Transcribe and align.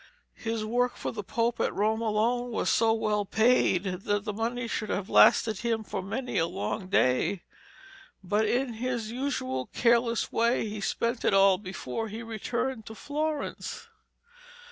His 0.41 0.65
work 0.65 0.95
for 0.95 1.11
the 1.11 1.21
Pope 1.23 1.59
at 1.59 1.75
Rome 1.75 2.01
alone 2.01 2.49
was 2.49 2.71
so 2.71 2.91
well 2.91 3.23
paid 3.23 3.83
that 3.83 4.23
the 4.25 4.33
money 4.33 4.67
should 4.67 4.89
have 4.89 5.11
lasted 5.11 5.59
him 5.59 5.83
for 5.83 6.01
many 6.01 6.39
a 6.39 6.47
long 6.47 6.87
day, 6.87 7.43
but 8.23 8.47
in 8.47 8.73
his 8.73 9.11
usual 9.11 9.67
careless 9.67 10.31
way 10.31 10.67
he 10.67 10.81
spent 10.81 11.23
it 11.23 11.35
all 11.35 11.59
before 11.59 12.07
he 12.07 12.23
returned 12.23 12.87
to 12.87 12.95
Florence. 12.95 13.89